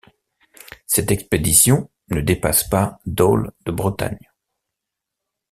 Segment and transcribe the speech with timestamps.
[0.87, 4.31] Cette expédition ne dépasse pas Dol de Bretagne.